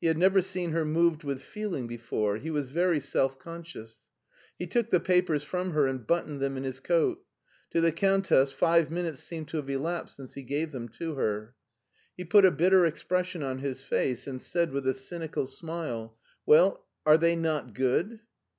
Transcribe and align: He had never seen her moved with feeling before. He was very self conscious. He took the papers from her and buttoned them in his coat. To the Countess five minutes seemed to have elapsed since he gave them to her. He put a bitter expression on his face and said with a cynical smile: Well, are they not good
He 0.00 0.06
had 0.06 0.16
never 0.16 0.40
seen 0.40 0.70
her 0.70 0.86
moved 0.86 1.22
with 1.22 1.42
feeling 1.42 1.86
before. 1.86 2.38
He 2.38 2.50
was 2.50 2.70
very 2.70 2.98
self 2.98 3.38
conscious. 3.38 4.00
He 4.58 4.66
took 4.66 4.88
the 4.88 5.00
papers 5.00 5.42
from 5.42 5.72
her 5.72 5.86
and 5.86 6.06
buttoned 6.06 6.40
them 6.40 6.56
in 6.56 6.64
his 6.64 6.80
coat. 6.80 7.22
To 7.72 7.82
the 7.82 7.92
Countess 7.92 8.52
five 8.52 8.90
minutes 8.90 9.22
seemed 9.22 9.48
to 9.48 9.58
have 9.58 9.68
elapsed 9.68 10.16
since 10.16 10.32
he 10.32 10.44
gave 10.44 10.72
them 10.72 10.88
to 10.98 11.16
her. 11.16 11.54
He 12.16 12.24
put 12.24 12.46
a 12.46 12.50
bitter 12.50 12.86
expression 12.86 13.42
on 13.42 13.58
his 13.58 13.84
face 13.84 14.26
and 14.26 14.40
said 14.40 14.72
with 14.72 14.88
a 14.88 14.94
cynical 14.94 15.46
smile: 15.46 16.16
Well, 16.46 16.86
are 17.04 17.18
they 17.18 17.36
not 17.36 17.74
good 17.74 18.20